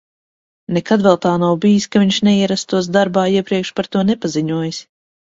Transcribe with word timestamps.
Nekad 0.75 1.01
vēl 1.07 1.17
tā 1.25 1.33
nav 1.41 1.51
bijis, 1.65 1.85
ka 1.95 1.99
viņš 2.03 2.17
neierastos 2.27 2.87
darbā, 2.95 3.25
iepriekš 3.33 3.69
par 3.81 3.89
to 3.97 4.03
nepaziņojis. 4.11 4.81